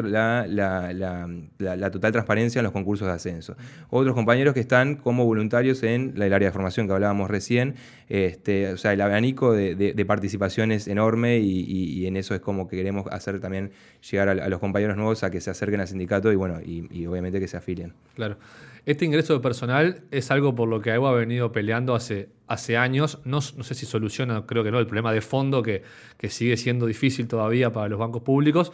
la, 0.48 1.92
total 1.92 2.12
transparencia 2.12 2.60
en 2.60 2.64
los 2.64 2.74
concursos 2.74 3.08
de 3.08 3.14
ascenso. 3.14 3.56
Otros 3.90 4.14
compañeros 4.14 4.54
que 4.54 4.60
están 4.60 4.96
como 4.96 5.26
voluntarios 5.26 5.84
en 5.84 6.14
el 6.16 6.34
área 6.34 6.50
de 6.50 6.52
formación 6.52 6.88
que 6.88 6.94
hablábamos 6.94 7.30
recién, 7.30 7.76
este, 8.10 8.72
o 8.72 8.78
sea, 8.78 8.94
el 8.94 9.02
abanico 9.02 9.54
de, 9.54 10.06
participación 10.08 10.72
es 10.72 10.88
enorme 10.88 11.40
y, 11.40 12.06
en 12.08 12.16
eso 12.16 12.34
es 12.36 12.40
como 12.40 12.68
que 12.68 12.78
queremos 12.78 13.06
hacer 13.12 13.40
también 13.40 13.72
llegar 14.10 14.30
a, 14.30 14.48
los 14.48 14.60
compañeros 14.60 14.96
nuevos 14.96 15.24
a 15.24 15.32
que 15.32 15.42
se 15.42 15.50
acerquen 15.50 15.82
al 15.82 15.88
sindicato 15.88 16.32
y 16.32 16.36
bueno, 16.36 16.60
y, 16.68 17.06
obviamente 17.06 17.40
que 17.40 17.48
se 17.48 17.58
afilien. 17.58 17.94
Claro. 18.16 18.38
Este 18.86 19.06
ingreso 19.06 19.34
de 19.34 19.40
personal 19.40 20.02
es 20.12 20.32
algo 20.32 20.56
por 20.56 20.70
lo 20.70 20.82
que 20.82 20.92
AEWA 20.92 21.10
ha 21.10 21.14
venido 21.14 21.52
peleando 21.52 21.94
hace, 21.96 22.30
hace 22.48 22.78
años. 22.78 23.20
No, 23.26 23.40
no, 23.58 23.64
sé 23.64 23.74
si 23.74 23.86
soluciona, 23.86 24.46
creo 24.46 24.64
que 24.64 24.72
no, 24.72 24.80
el 24.80 24.86
problema 24.86 25.12
de 25.12 25.22
fondo 25.22 25.62
que, 25.62 25.84
que, 26.18 26.30
sigue 26.30 26.56
siendo 26.58 26.86
difícil 26.86 27.28
todavía 27.28 27.72
para 27.72 27.90
los 27.90 28.00
bancos 28.00 28.22
públicos, 28.22 28.72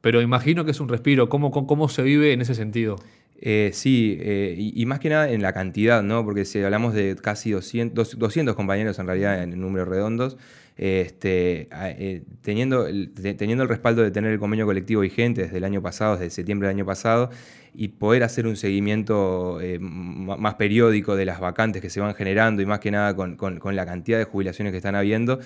pero 0.00 0.20
imagino 0.22 0.64
que 0.64 0.70
es 0.70 0.80
un 0.80 0.88
respiro. 0.88 1.28
¿Cómo, 1.28 1.50
cómo, 1.50 1.88
se 1.88 2.02
vive 2.02 2.32
en 2.32 2.40
ese 2.40 2.54
sentido? 2.54 2.96
Eh, 3.42 3.70
sí, 3.72 4.18
eh, 4.20 4.54
y, 4.58 4.84
más 4.84 5.00
que 5.00 5.08
nada 5.08 5.30
en 5.30 5.40
la 5.40 5.54
cantidad, 5.54 6.02
¿no? 6.02 6.24
Porque 6.24 6.44
si 6.44 6.62
hablamos 6.62 6.92
de 6.92 7.16
casi 7.16 7.52
200, 7.52 8.18
200 8.18 8.54
compañeros 8.54 8.98
en 8.98 9.06
realidad 9.06 9.42
en 9.42 9.58
números 9.58 9.88
redondos, 9.88 10.36
este, 10.76 11.68
eh, 11.72 12.22
teniendo, 12.42 12.86
el, 12.86 13.12
teniendo 13.38 13.62
el 13.62 13.68
respaldo 13.70 14.02
de 14.02 14.10
tener 14.10 14.32
el 14.32 14.38
convenio 14.38 14.66
colectivo 14.66 15.00
vigente 15.00 15.42
desde 15.42 15.56
el 15.56 15.64
año 15.64 15.80
pasado, 15.80 16.18
desde 16.18 16.30
septiembre 16.30 16.68
del 16.68 16.76
año 16.76 16.86
pasado, 16.86 17.30
y 17.72 17.88
poder 17.88 18.24
hacer 18.24 18.46
un 18.46 18.56
seguimiento 18.56 19.58
más 19.78 20.54
periódico 20.56 21.16
de 21.16 21.24
las 21.24 21.40
vacantes 21.40 21.80
que 21.80 21.88
se 21.88 22.00
van 22.00 22.14
generando 22.14 22.60
y 22.60 22.66
más 22.66 22.80
que 22.80 22.90
nada 22.90 23.14
con 23.14 23.76
la 23.76 23.86
cantidad 23.86 24.18
de 24.18 24.24
jubilaciones 24.24 24.72
que 24.72 24.78
están 24.78 24.96
habiendo, 24.96 25.38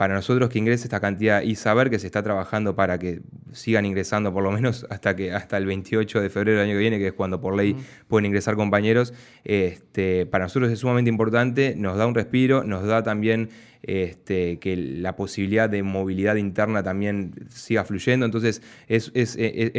para 0.00 0.14
nosotros 0.14 0.48
que 0.48 0.58
ingrese 0.58 0.84
esta 0.84 0.98
cantidad 0.98 1.42
y 1.42 1.56
saber 1.56 1.90
que 1.90 1.98
se 1.98 2.06
está 2.06 2.22
trabajando 2.22 2.74
para 2.74 2.98
que 2.98 3.20
sigan 3.52 3.84
ingresando 3.84 4.32
por 4.32 4.42
lo 4.42 4.50
menos 4.50 4.86
hasta 4.90 5.14
que 5.14 5.30
hasta 5.34 5.58
el 5.58 5.66
28 5.66 6.22
de 6.22 6.30
febrero 6.30 6.58
del 6.58 6.70
año 6.70 6.72
que 6.76 6.78
viene, 6.78 6.98
que 6.98 7.08
es 7.08 7.12
cuando 7.12 7.42
por 7.42 7.54
ley 7.54 7.76
pueden 8.08 8.24
ingresar 8.24 8.56
compañeros, 8.56 9.12
este, 9.44 10.24
para 10.24 10.44
nosotros 10.44 10.72
es 10.72 10.78
sumamente 10.78 11.10
importante, 11.10 11.74
nos 11.76 11.98
da 11.98 12.06
un 12.06 12.14
respiro, 12.14 12.64
nos 12.64 12.86
da 12.86 13.02
también 13.02 13.50
este, 13.82 14.58
que 14.58 14.76
la 14.76 15.16
posibilidad 15.16 15.68
de 15.68 15.82
movilidad 15.82 16.36
interna 16.36 16.82
también 16.82 17.32
siga 17.48 17.84
fluyendo. 17.84 18.26
Entonces 18.26 18.62
es, 18.88 19.10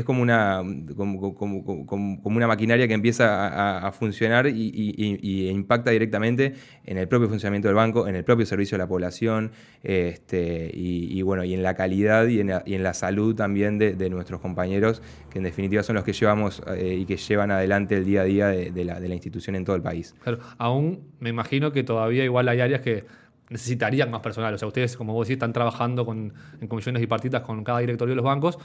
como, 0.05 0.21
una, 0.21 0.63
como, 0.95 2.19
una 2.23 2.47
maquinaria 2.47 2.87
que 2.87 2.93
empieza 2.93 3.87
a, 3.87 3.91
funcionar 3.91 4.47
y, 4.47 5.49
impacta 5.49 5.91
directamente 5.91 6.53
en 6.85 6.97
el 6.97 7.07
propio 7.07 7.29
funcionamiento 7.29 7.67
del 7.67 7.75
banco, 7.75 8.07
en 8.07 8.15
el 8.15 8.23
propio 8.23 8.45
servicio 8.45 8.75
a 8.75 8.79
la 8.79 8.87
población 8.87 9.51
este, 9.83 10.71
y, 10.73 11.21
bueno, 11.21 11.43
y 11.43 11.53
en 11.53 11.63
la 11.63 11.75
calidad 11.75 12.27
y 12.27 12.39
en 12.39 12.83
la, 12.83 12.93
salud 12.93 13.35
también 13.35 13.77
de, 13.77 14.09
nuestros 14.09 14.41
compañeros, 14.41 15.01
que 15.29 15.37
en 15.37 15.43
definitiva 15.43 15.83
son 15.83 15.95
los 15.95 16.03
que 16.03 16.13
llevamos 16.13 16.61
eh, 16.75 16.97
y 16.99 17.05
que 17.05 17.15
llevan 17.15 17.51
adelante 17.51 17.95
el 17.95 18.05
día 18.05 18.21
a 18.21 18.25
día 18.25 18.47
de, 18.47 18.85
la, 18.85 18.99
de 18.99 19.07
la 19.07 19.13
institución 19.13 19.55
en 19.55 19.63
todo 19.63 19.75
el 19.75 19.81
país. 19.81 20.13
Claro, 20.23 20.39
aún 20.57 21.01
me 21.19 21.29
imagino 21.29 21.71
que 21.71 21.83
todavía 21.83 22.25
igual 22.25 22.49
hay 22.49 22.59
áreas 22.59 22.81
que 22.81 23.05
necesitarían 23.51 24.09
más 24.09 24.21
personal. 24.21 24.53
O 24.53 24.57
sea, 24.57 24.67
ustedes, 24.67 24.97
como 24.97 25.13
vos 25.13 25.27
decís, 25.27 25.35
están 25.35 25.53
trabajando 25.53 26.05
con, 26.05 26.33
en 26.59 26.67
comisiones 26.67 27.01
bipartitas 27.01 27.43
con 27.43 27.63
cada 27.63 27.79
directorio 27.79 28.13
de 28.13 28.15
los 28.15 28.25
bancos 28.25 28.57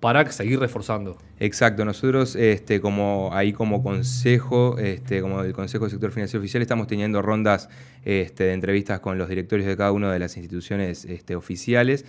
para 0.00 0.30
seguir 0.30 0.60
reforzando. 0.60 1.16
Exacto, 1.40 1.84
nosotros 1.84 2.36
este, 2.36 2.80
como 2.80 3.30
ahí 3.32 3.52
como 3.54 3.82
consejo, 3.82 4.76
este, 4.78 5.22
como 5.22 5.40
el 5.40 5.54
Consejo 5.54 5.84
del 5.84 5.92
Sector 5.92 6.12
Financiero 6.12 6.40
Oficial, 6.40 6.62
estamos 6.62 6.86
teniendo 6.86 7.22
rondas 7.22 7.70
este, 8.04 8.44
de 8.44 8.52
entrevistas 8.52 9.00
con 9.00 9.16
los 9.16 9.28
directorios 9.28 9.66
de 9.66 9.76
cada 9.76 9.92
una 9.92 10.12
de 10.12 10.18
las 10.18 10.36
instituciones 10.36 11.06
este, 11.06 11.36
oficiales. 11.36 12.04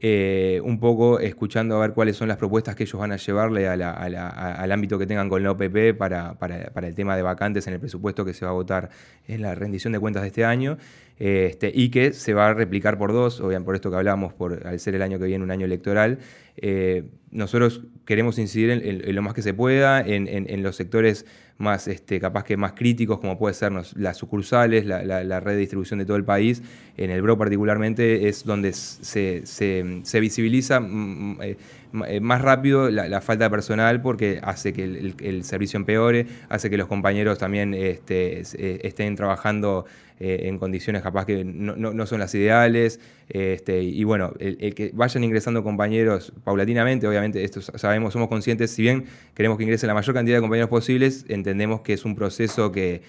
Eh, 0.00 0.60
un 0.64 0.80
poco 0.80 1.20
escuchando 1.20 1.76
a 1.76 1.80
ver 1.80 1.92
cuáles 1.92 2.16
son 2.16 2.26
las 2.26 2.36
propuestas 2.36 2.74
que 2.74 2.82
ellos 2.82 3.00
van 3.00 3.12
a 3.12 3.16
llevarle 3.16 3.68
al 3.68 4.72
ámbito 4.72 4.98
que 4.98 5.06
tengan 5.06 5.28
con 5.28 5.42
la 5.42 5.52
OPP 5.52 5.96
para, 5.96 6.34
para, 6.34 6.88
el 6.88 6.94
tema 6.96 7.14
de 7.14 7.22
vacantes 7.22 7.66
en 7.68 7.74
el 7.74 7.80
presupuesto 7.80 8.24
que 8.24 8.34
se 8.34 8.44
va 8.44 8.50
a 8.50 8.54
votar 8.54 8.90
en 9.28 9.42
la 9.42 9.54
rendición 9.54 9.92
de 9.92 10.00
cuentas 10.00 10.22
de 10.22 10.28
este 10.28 10.44
año. 10.44 10.78
Este, 11.18 11.70
y 11.72 11.90
que 11.90 12.12
se 12.12 12.34
va 12.34 12.48
a 12.48 12.54
replicar 12.54 12.98
por 12.98 13.12
dos, 13.12 13.40
obviamente 13.40 13.66
por 13.66 13.74
esto 13.76 13.90
que 13.90 13.96
hablamos, 13.96 14.32
por, 14.32 14.66
al 14.66 14.80
ser 14.80 14.96
el 14.96 15.02
año 15.02 15.18
que 15.18 15.26
viene 15.26 15.44
un 15.44 15.50
año 15.50 15.64
electoral. 15.64 16.18
Eh, 16.56 17.04
nosotros 17.30 17.82
queremos 18.04 18.38
incidir 18.38 18.70
en, 18.70 19.14
lo 19.14 19.22
más 19.22 19.34
que 19.34 19.42
se 19.42 19.54
pueda, 19.54 20.00
en, 20.00 20.62
los 20.62 20.76
sectores 20.76 21.26
más, 21.58 21.88
este, 21.88 22.20
capaz 22.20 22.44
que 22.44 22.56
más 22.56 22.72
críticos, 22.72 23.18
como 23.18 23.38
puede 23.38 23.54
ser 23.54 23.72
las 23.96 24.16
sucursales, 24.16 24.86
la, 24.86 25.40
red 25.40 25.52
de 25.52 25.58
distribución 25.58 25.98
de 25.98 26.04
todo 26.04 26.16
el 26.16 26.24
país. 26.24 26.62
En 26.96 27.10
el 27.10 27.22
BRO 27.22 27.38
particularmente 27.38 28.28
es 28.28 28.44
donde 28.44 28.72
se, 28.72 30.20
visibiliza 30.20 30.80
mm, 30.80 30.86
mm, 30.86 31.42
eh, 31.42 31.56
más 31.94 32.42
rápido 32.42 32.90
la, 32.90 33.20
falta 33.20 33.44
de 33.44 33.50
personal 33.50 34.02
porque 34.02 34.40
hace 34.42 34.72
que 34.72 34.84
el, 34.84 35.44
servicio 35.44 35.78
empeore, 35.78 36.26
hace 36.48 36.68
que 36.68 36.76
los 36.76 36.88
compañeros 36.88 37.38
también 37.38 37.72
este, 37.72 38.42
estén 38.86 39.14
trabajando 39.14 39.86
eh, 40.20 40.42
en 40.48 40.58
condiciones 40.58 41.02
capaz 41.02 41.26
que 41.26 41.44
no, 41.44 42.06
son 42.06 42.20
las 42.20 42.34
ideales. 42.34 43.00
Este, 43.28 43.82
y 43.82 44.04
bueno, 44.04 44.32
el, 44.38 44.74
que 44.74 44.90
vayan 44.94 45.24
ingresando 45.24 45.64
compañeros 45.64 46.32
paulatinamente, 46.44 47.08
obviamente, 47.08 47.42
esto 47.42 47.60
sabemos, 47.60 48.12
somos 48.12 48.28
conscientes, 48.28 48.70
si 48.70 48.82
bien 48.82 49.06
queremos 49.34 49.58
que 49.58 49.64
ingrese 49.64 49.88
la 49.88 49.94
mayor 49.94 50.14
cantidad 50.14 50.36
de 50.36 50.40
compañeros 50.40 50.70
posibles, 50.70 51.24
entendemos 51.28 51.80
que 51.80 51.94
es 51.94 52.04
un 52.04 52.14
proceso 52.14 52.70
que, 52.70 53.02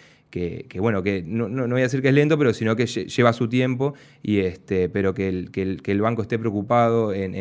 bueno, 0.79 1.03
que 1.03 1.23
no, 1.25 1.47
voy 1.49 1.79
a 1.81 1.83
decir 1.83 2.01
que 2.01 2.09
es 2.09 2.13
lento, 2.13 2.37
pero 2.37 2.53
sino 2.53 2.75
que 2.75 2.85
lleva 2.85 3.33
su 3.33 3.47
tiempo, 3.49 3.93
y 4.21 4.39
este, 4.39 4.89
pero 4.89 5.13
que 5.13 5.29
el, 5.29 5.51
que 5.51 5.91
el, 5.91 6.01
banco 6.01 6.21
esté 6.21 6.37
preocupado 6.39 7.13
en, 7.13 7.33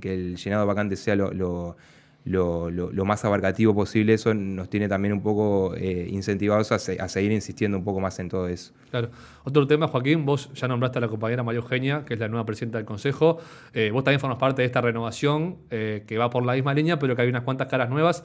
que 0.00 0.14
el 0.14 0.36
llenado 0.36 0.66
vacante 0.66 0.96
sea 0.96 1.16
lo 1.16 1.76
lo, 2.24 3.04
más 3.04 3.24
abarcativo 3.24 3.74
posible, 3.74 4.14
eso 4.14 4.32
nos 4.34 4.68
tiene 4.68 4.88
también 4.88 5.12
un 5.12 5.22
poco 5.22 5.74
eh, 5.76 6.08
incentivados 6.10 6.70
a, 6.72 6.78
seguir 6.78 7.32
insistiendo 7.32 7.76
un 7.78 7.84
poco 7.84 8.00
más 8.00 8.18
en 8.18 8.28
todo 8.28 8.48
eso. 8.48 8.72
Claro. 8.90 9.10
Otro 9.44 9.66
tema, 9.66 9.88
Joaquín, 9.88 10.24
vos 10.24 10.50
ya 10.54 10.68
nombraste 10.68 10.98
a 10.98 11.00
la 11.00 11.08
compañera 11.08 11.42
María 11.42 11.60
Eugenia, 11.60 12.04
que 12.04 12.14
es 12.14 12.20
la 12.20 12.28
nueva 12.28 12.44
presidenta 12.46 12.78
del 12.78 12.86
Consejo. 12.86 13.38
Eh, 13.74 13.90
vos 13.92 14.04
también 14.04 14.20
formas 14.20 14.38
parte 14.38 14.62
de 14.62 14.66
esta 14.66 14.80
renovación 14.80 15.56
eh, 15.70 16.04
que 16.06 16.18
va 16.18 16.30
por 16.30 16.44
la 16.44 16.54
misma 16.54 16.74
línea, 16.74 16.98
pero 16.98 17.16
que 17.16 17.22
hay 17.22 17.28
unas 17.28 17.42
cuantas 17.42 17.68
caras 17.68 17.90
nuevas. 17.90 18.24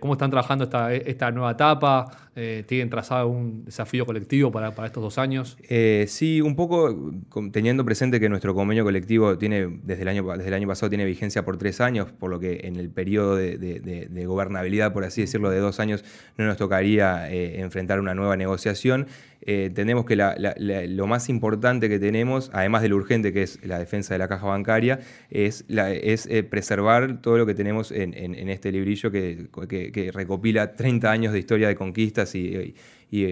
¿Cómo 0.00 0.14
están 0.14 0.30
trabajando 0.30 0.64
esta, 0.64 0.92
esta 0.92 1.30
nueva 1.30 1.52
etapa? 1.52 2.10
Eh, 2.36 2.62
¿Tienen 2.64 2.90
trazado 2.90 3.26
un 3.26 3.64
desafío 3.64 4.06
colectivo 4.06 4.52
para, 4.52 4.72
para 4.72 4.86
estos 4.86 5.02
dos 5.02 5.18
años? 5.18 5.58
Eh, 5.68 6.04
sí, 6.08 6.40
un 6.40 6.54
poco 6.54 7.12
teniendo 7.50 7.84
presente 7.84 8.20
que 8.20 8.28
nuestro 8.28 8.54
convenio 8.54 8.84
colectivo 8.84 9.36
tiene 9.36 9.80
desde 9.82 10.02
el, 10.02 10.08
año, 10.08 10.22
desde 10.36 10.46
el 10.46 10.54
año 10.54 10.68
pasado 10.68 10.88
tiene 10.88 11.04
vigencia 11.04 11.44
por 11.44 11.56
tres 11.56 11.80
años, 11.80 12.12
por 12.12 12.30
lo 12.30 12.38
que 12.38 12.60
en 12.64 12.76
el 12.76 12.88
periodo 12.88 13.34
de, 13.34 14.24
gobernabilidad, 14.26 14.92
por 14.92 15.02
así 15.02 15.22
decirlo, 15.22 15.50
de 15.50 15.58
dos 15.58 15.80
años, 15.80 16.04
no 16.36 16.46
nos 16.46 16.56
tocaría 16.56 17.28
enfrentar 17.32 17.98
una 17.98 18.14
nueva 18.14 18.36
negociación. 18.36 19.08
entendemos 19.40 20.04
que 20.04 20.14
lo 20.14 21.06
más 21.08 21.28
importante 21.28 21.88
que 21.88 21.98
tenemos, 21.98 22.50
además 22.52 22.82
de 22.82 22.90
lo 22.90 22.96
urgente 22.96 23.32
que 23.32 23.42
es 23.42 23.58
la 23.64 23.78
defensa 23.78 24.14
de 24.14 24.18
la 24.18 24.28
caja 24.28 24.46
bancaria, 24.46 25.00
es, 25.30 25.64
es 25.68 26.28
preservar 26.44 27.20
todo 27.22 27.38
lo 27.38 27.46
que 27.46 27.54
tenemos 27.54 27.90
en, 27.90 28.48
este 28.48 28.70
librillo 28.70 29.10
que, 29.10 30.10
recopila 30.14 30.74
30 30.74 31.10
años 31.10 31.32
de 31.32 31.40
historia 31.40 31.66
de 31.66 31.74
conquistas 31.74 32.20
y, 32.34 32.74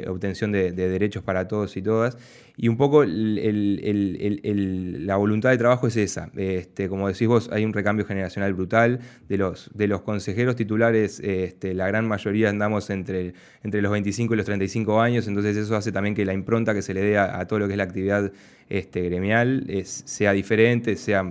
obtención 0.09 0.51
de, 0.51 0.73
derechos 0.73 1.23
para 1.23 1.47
todos 1.47 1.77
y 1.77 1.83
todas. 1.83 2.19
Y 2.57 2.67
un 2.67 2.77
poco 2.77 3.05
la 3.05 5.17
voluntad 5.17 5.51
de 5.51 5.59
trabajo 5.59 5.87
es 5.87 5.97
esa. 5.97 6.31
Este, 6.37 6.89
como 6.89 7.07
decís 7.07 7.29
vos, 7.29 7.49
hay 7.53 7.65
un 7.65 7.73
recambio 7.73 8.05
generacional 8.05 8.55
brutal. 8.55 8.99
De 9.29 9.39
los, 9.39 9.71
de 9.75 9.87
los 9.87 10.03
consejeros 10.03 10.57
titulares, 10.57 11.21
este, 11.21 11.75
la 11.75 11.87
gran 11.87 12.09
mayoría 12.09 12.51
andamos 12.51 12.91
entre, 12.91 13.35
entre 13.63 13.81
los 13.81 13.93
25 13.93 14.35
y 14.35 14.37
los 14.37 14.47
35 14.47 15.01
años, 15.01 15.29
entonces 15.29 15.57
eso 15.57 15.77
hace 15.77 15.93
también 15.93 16.15
que 16.15 16.25
la 16.25 16.33
impronta 16.33 16.75
que 16.75 16.83
se 16.83 16.95
le 16.95 17.03
dé 17.03 17.19
a, 17.19 17.47
todo 17.47 17.61
lo 17.61 17.67
que 17.67 17.75
es 17.75 17.79
la 17.79 17.85
actividad 17.85 18.33
este, 18.69 19.03
gremial 19.03 19.67
sea 19.85 20.33
diferente, 20.33 20.97
sea 20.97 21.25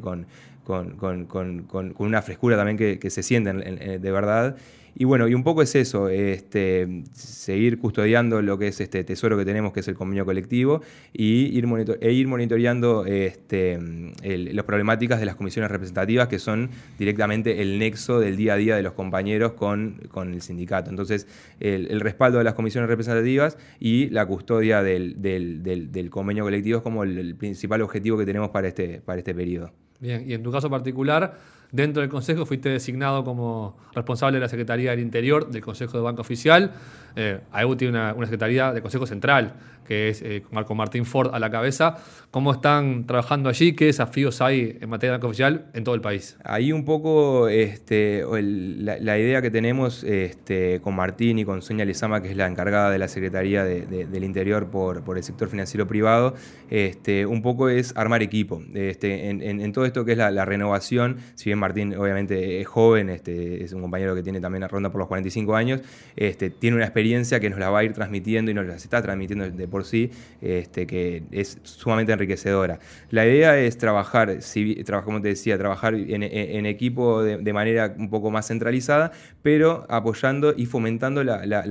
con 0.00 0.26
con, 0.64 1.94
una 1.98 2.22
frescura 2.22 2.56
también 2.56 2.76
que, 2.76 3.10
se 3.10 3.22
sienten 3.22 3.58
de 4.00 4.10
verdad. 4.12 4.56
Y 4.94 5.04
bueno, 5.04 5.26
y 5.26 5.34
un 5.34 5.42
poco 5.42 5.62
es 5.62 5.74
eso, 5.74 6.10
este, 6.10 7.04
seguir 7.14 7.78
custodiando 7.78 8.42
lo 8.42 8.58
que 8.58 8.68
es 8.68 8.80
este 8.80 9.04
tesoro 9.04 9.38
que 9.38 9.44
tenemos, 9.46 9.72
que 9.72 9.80
es 9.80 9.88
el 9.88 9.94
convenio 9.94 10.26
colectivo, 10.26 10.82
y 11.14 11.46
ir 11.56 11.66
e 12.00 12.12
ir 12.12 12.28
monitoreando 12.28 13.06
este, 13.06 13.78
las 14.22 14.64
problemáticas 14.66 15.18
de 15.18 15.24
las 15.24 15.36
comisiones 15.36 15.70
representativas, 15.70 16.28
que 16.28 16.38
son 16.38 16.68
directamente 16.98 17.62
el 17.62 17.78
nexo 17.78 18.20
del 18.20 18.36
día 18.36 18.54
a 18.54 18.56
día 18.56 18.76
de 18.76 18.82
los 18.82 18.92
compañeros 18.92 19.52
con, 19.52 19.98
con 20.10 20.34
el 20.34 20.42
sindicato. 20.42 20.90
Entonces, 20.90 21.26
el, 21.58 22.00
respaldo 22.00 22.38
de 22.38 22.44
las 22.44 22.54
comisiones 22.54 22.90
representativas 22.90 23.56
y 23.80 24.10
la 24.10 24.26
custodia 24.26 24.82
del, 24.82 25.22
del, 25.22 26.10
convenio 26.10 26.44
colectivo 26.44 26.78
es 26.78 26.82
como 26.82 27.04
el, 27.04 27.34
principal 27.36 27.80
objetivo 27.80 28.18
que 28.18 28.26
tenemos 28.26 28.50
para 28.50 28.68
este, 28.68 29.00
para 29.00 29.18
este 29.18 29.34
periodo. 29.34 29.72
Bien, 30.02 30.24
y 30.28 30.34
en 30.34 30.42
tu 30.42 30.50
caso 30.50 30.68
particular, 30.68 31.38
dentro 31.70 32.00
del 32.00 32.10
Consejo 32.10 32.44
fuiste 32.44 32.68
designado 32.68 33.22
como 33.22 33.76
responsable 33.94 34.38
de 34.38 34.40
la 34.40 34.48
Secretaría 34.48 34.90
del 34.90 34.98
Interior 34.98 35.48
del 35.48 35.62
Consejo 35.62 35.96
de 35.96 36.02
Banco 36.02 36.22
Oficial. 36.22 36.72
Eh, 37.14 37.38
tiene 37.78 37.92
una, 37.92 38.12
una, 38.12 38.26
Secretaría 38.26 38.72
de 38.72 38.82
Consejo 38.82 39.06
Central 39.06 39.54
que 39.84 40.08
es 40.08 40.22
eh, 40.22 40.42
Marco 40.50 40.74
Martín 40.74 41.04
Ford 41.04 41.34
a 41.34 41.38
la 41.38 41.50
cabeza. 41.50 41.96
¿Cómo 42.30 42.52
están 42.52 43.06
trabajando 43.06 43.48
allí? 43.48 43.74
¿Qué 43.74 43.86
desafíos 43.86 44.40
hay 44.40 44.78
en 44.80 44.88
materia 44.88 45.12
de 45.12 45.18
banco 45.18 45.28
oficial 45.28 45.66
en 45.74 45.84
todo 45.84 45.94
el 45.94 46.00
país? 46.00 46.38
Ahí 46.44 46.72
un 46.72 46.84
poco 46.84 47.48
este, 47.48 48.24
la, 48.30 49.18
idea 49.18 49.42
que 49.42 49.50
tenemos 49.50 50.02
este, 50.04 50.80
con 50.80 50.94
Martín 50.94 51.38
y 51.38 51.44
con 51.44 51.62
Sonia 51.62 51.84
Lezama, 51.84 52.22
que 52.22 52.30
es 52.30 52.36
la 52.36 52.46
encargada 52.46 52.90
de 52.90 52.98
la 52.98 53.08
Secretaría 53.08 53.64
del 53.64 54.24
Interior 54.24 54.70
por, 54.70 55.02
el 55.16 55.22
sector 55.22 55.48
financiero 55.48 55.86
privado, 55.86 56.34
este, 56.70 57.26
un 57.26 57.42
poco 57.42 57.68
es 57.68 57.94
armar 57.96 58.22
equipo. 58.22 58.62
En, 58.74 59.72
todo 59.72 59.84
esto 59.84 60.04
que 60.04 60.12
es 60.12 60.18
la, 60.18 60.44
renovación, 60.44 61.18
si 61.34 61.50
bien 61.50 61.58
Martín 61.58 61.94
obviamente 61.96 62.60
es 62.60 62.66
joven, 62.66 63.10
es 63.10 63.72
un 63.72 63.80
compañero 63.80 64.14
que 64.14 64.22
tiene 64.22 64.40
también 64.40 64.62
la 64.62 64.68
ronda 64.68 64.90
por 64.90 65.00
los 65.00 65.08
45 65.08 65.54
años, 65.54 65.80
tiene 66.58 66.76
una 66.76 66.84
experiencia 66.84 67.40
que 67.40 67.50
nos 67.50 67.58
la 67.58 67.70
va 67.70 67.80
a 67.80 67.84
ir 67.84 67.92
transmitiendo 67.92 68.50
y 68.50 68.54
nos 68.54 68.66
la 68.66 68.76
está 68.76 69.02
transmitiendo 69.02 69.50
de 69.50 69.68
por 69.68 69.81
sí, 69.84 70.10
este, 70.40 70.86
que 70.86 71.22
es 71.30 71.58
sumamente 71.62 72.12
enriquecedora. 72.12 72.78
La 73.10 73.26
idea 73.26 73.58
es 73.58 73.78
trabajar, 73.78 74.42
si, 74.42 74.82
como 75.04 75.20
te 75.20 75.28
decía, 75.28 75.58
trabajar 75.58 75.94
en, 75.94 76.66
equipo 76.66 77.22
de, 77.22 77.52
manera 77.52 77.94
un 77.96 78.10
poco 78.10 78.30
más 78.30 78.48
centralizada, 78.48 79.12
pero 79.42 79.86
apoyando 79.88 80.54
y 80.56 80.66
fomentando 80.66 81.24
la, 81.24 81.62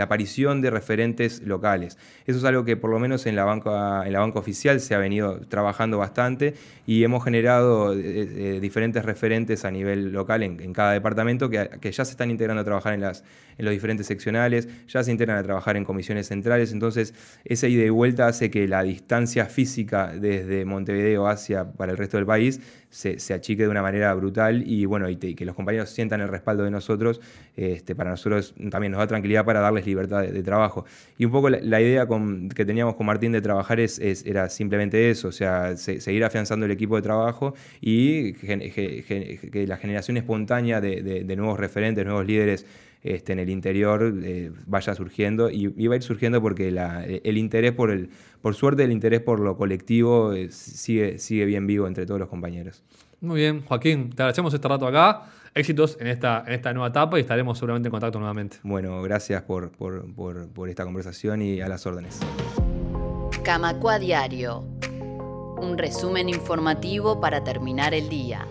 aparición 0.00 0.60
de 0.60 0.70
referentes 0.70 1.42
locales. 1.42 1.98
Eso 2.26 2.38
es 2.38 2.44
algo 2.44 2.64
que 2.64 2.76
por 2.76 2.90
lo 2.90 2.98
menos 2.98 3.26
en 3.26 3.36
la 3.36 3.44
banca, 3.44 4.06
en 4.06 4.12
la 4.12 4.20
banca 4.20 4.38
oficial 4.38 4.80
se 4.80 4.94
ha 4.94 4.98
venido 4.98 5.40
trabajando 5.48 5.98
bastante 5.98 6.54
y 6.86 7.04
hemos 7.04 7.24
generado 7.24 7.94
eh, 7.94 7.98
eh, 8.04 8.58
diferentes 8.60 9.04
referentes 9.04 9.64
a 9.64 9.70
nivel 9.70 10.12
local 10.12 10.42
en, 10.42 10.72
cada 10.72 10.92
departamento 10.92 11.48
que, 11.48 11.70
que, 11.80 11.92
ya 11.92 12.04
se 12.04 12.12
están 12.12 12.30
integrando 12.30 12.62
a 12.62 12.64
trabajar 12.64 12.94
en, 12.94 13.00
las, 13.00 13.24
en 13.58 13.64
los 13.64 13.72
diferentes 13.72 14.06
seccionales, 14.06 14.68
ya 14.88 15.02
se 15.02 15.10
integran 15.10 15.38
a 15.38 15.42
trabajar 15.42 15.76
en 15.76 15.84
comisiones 15.84 16.28
centrales, 16.28 16.72
entonces 16.72 17.14
esa 17.44 17.68
ida 17.68 17.84
y 17.84 17.90
vuelta 17.90 18.26
hace 18.26 18.50
que 18.50 18.66
la 18.68 18.82
distancia 18.82 19.46
física 19.46 20.12
desde 20.14 20.64
Montevideo 20.64 21.26
hacia 21.26 21.72
para 21.72 21.92
el 21.92 21.98
resto 21.98 22.16
del 22.16 22.26
país 22.26 22.60
se, 22.94 23.34
achique 23.34 23.64
de 23.64 23.68
una 23.68 23.82
manera 23.82 24.14
brutal 24.14 24.62
y 24.64 24.84
bueno, 24.84 25.08
y, 25.08 25.16
que 25.16 25.44
los 25.44 25.56
compañeros 25.56 25.90
sientan 25.90 26.20
el 26.20 26.28
respaldo 26.28 26.62
de 26.62 26.70
nosotros, 26.70 27.20
este, 27.56 27.94
para 27.96 28.10
nosotros 28.10 28.54
también 28.70 28.92
nos 28.92 29.00
da 29.00 29.08
tranquilidad 29.08 29.44
para 29.44 29.60
darles 29.60 29.84
libertad 29.84 30.22
de, 30.22 30.42
trabajo. 30.44 30.84
Y 31.18 31.24
un 31.24 31.32
poco 31.32 31.50
la, 31.50 31.80
idea 31.80 32.06
que 32.54 32.64
teníamos 32.64 32.94
con 32.94 33.06
Martín 33.06 33.32
de 33.32 33.40
trabajar 33.40 33.80
era 33.80 34.48
simplemente 34.48 35.10
eso, 35.10 35.28
o 35.28 35.32
sea, 35.32 35.76
seguir 35.76 36.24
afianzando 36.24 36.66
el 36.66 36.72
equipo 36.72 36.96
de 36.96 37.02
trabajo 37.02 37.54
y 37.80 38.34
que 38.34 39.64
la 39.66 39.76
generación 39.76 40.16
espontánea 40.16 40.80
de 40.80 41.36
nuevos 41.36 41.58
referentes, 41.58 42.04
nuevos 42.04 42.26
líderes, 42.26 42.64
este, 43.04 43.34
en 43.34 43.38
el 43.38 43.50
interior 43.50 44.14
eh, 44.22 44.50
vaya 44.66 44.94
surgiendo 44.94 45.50
y, 45.50 45.66
va 45.86 45.92
a 45.92 45.96
ir 45.96 46.02
surgiendo 46.02 46.40
porque 46.40 46.68
el 46.68 47.36
interés 47.36 47.72
por 47.72 47.90
el, 47.90 48.08
por 48.40 48.54
suerte 48.54 48.82
el 48.82 48.92
interés 48.92 49.20
por 49.20 49.40
lo 49.40 49.58
colectivo 49.58 50.32
eh, 50.32 50.50
sigue, 50.50 51.18
sigue 51.18 51.44
bien 51.44 51.66
vivo 51.66 51.86
entre 51.86 52.06
todos 52.06 52.18
los 52.18 52.30
compañeros. 52.30 52.82
Muy 53.20 53.40
bien, 53.40 53.62
Joaquín, 53.66 54.08
te 54.08 54.22
agradecemos 54.22 54.54
este 54.54 54.66
rato 54.66 54.86
acá. 54.86 55.26
Éxitos 55.54 55.98
en 56.00 56.06
esta, 56.06 56.44
en 56.46 56.54
esta 56.54 56.72
nueva 56.72 56.88
etapa 56.88 57.18
y 57.18 57.20
estaremos 57.20 57.58
seguramente 57.58 57.88
en 57.88 57.90
contacto 57.90 58.18
nuevamente. 58.18 58.56
Bueno, 58.62 59.00
gracias 59.02 59.42
por, 59.42 59.70
por, 59.70 60.08
por 60.14 60.68
esta 60.70 60.84
conversación 60.84 61.42
y 61.42 61.60
a 61.60 61.68
las 61.68 61.86
órdenes. 61.86 62.20
Camacua 63.44 63.98
Diario. 63.98 64.64
Un 65.60 65.76
resumen 65.76 66.30
informativo 66.30 67.20
para 67.20 67.44
terminar 67.44 67.92
el 67.92 68.08
día. 68.08 68.46